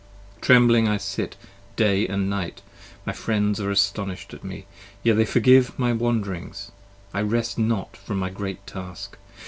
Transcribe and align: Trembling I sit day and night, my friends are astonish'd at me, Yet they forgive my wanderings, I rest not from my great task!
Trembling 0.41 0.87
I 0.87 0.97
sit 0.97 1.37
day 1.75 2.07
and 2.07 2.27
night, 2.27 2.63
my 3.05 3.13
friends 3.13 3.59
are 3.59 3.69
astonish'd 3.69 4.33
at 4.33 4.43
me, 4.43 4.65
Yet 5.03 5.15
they 5.15 5.25
forgive 5.25 5.77
my 5.77 5.93
wanderings, 5.93 6.71
I 7.13 7.21
rest 7.21 7.59
not 7.59 7.95
from 7.97 8.17
my 8.17 8.31
great 8.31 8.65
task! 8.65 9.15